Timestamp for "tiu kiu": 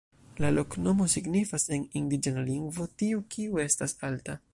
3.03-3.61